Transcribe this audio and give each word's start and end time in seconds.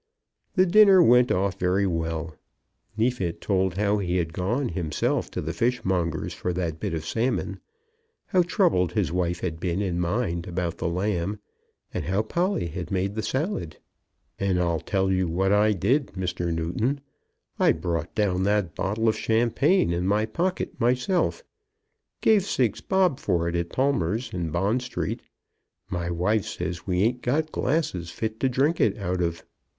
The 0.55 0.65
dinner 0.65 0.99
went 1.03 1.31
off 1.31 1.59
very 1.59 1.85
well. 1.85 2.33
Neefit 2.97 3.39
told 3.39 3.75
how 3.75 3.99
he 3.99 4.17
had 4.17 4.33
gone 4.33 4.69
himself 4.69 5.29
to 5.29 5.41
the 5.43 5.53
fishmonger's 5.53 6.33
for 6.33 6.53
that 6.53 6.79
bit 6.79 6.95
of 6.95 7.05
salmon, 7.05 7.59
how 8.25 8.41
troubled 8.41 8.93
his 8.93 9.11
wife 9.11 9.41
had 9.41 9.59
been 9.59 9.79
in 9.79 9.99
mind 9.99 10.47
about 10.47 10.79
the 10.79 10.87
lamb, 10.89 11.37
and 11.93 12.05
how 12.05 12.23
Polly 12.23 12.65
had 12.65 12.89
made 12.89 13.13
the 13.13 13.21
salad. 13.21 13.77
"And 14.39 14.59
I'll 14.59 14.79
tell 14.79 15.11
you 15.11 15.27
what 15.27 15.51
I 15.51 15.71
did, 15.71 16.07
Mr. 16.13 16.51
Newton; 16.51 17.01
I 17.59 17.71
brought 17.71 18.15
down 18.15 18.41
that 18.41 18.73
bottle 18.73 19.07
of 19.07 19.15
champagne 19.15 19.93
in 19.93 20.07
my 20.07 20.25
pocket 20.25 20.79
myself; 20.79 21.43
gave 22.21 22.41
six 22.43 22.81
bob 22.81 23.19
for 23.19 23.47
it 23.47 23.55
at 23.55 23.69
Palmer's, 23.69 24.33
in 24.33 24.49
Bond 24.49 24.81
Street. 24.81 25.21
My 25.91 26.09
wife 26.09 26.45
says 26.45 26.87
we 26.87 27.03
ain't 27.03 27.21
got 27.21 27.51
glasses 27.51 28.09
fit 28.09 28.39
to 28.39 28.49
drink 28.49 28.81
it 28.81 28.97
out 28.97 29.21
of." 29.21 29.45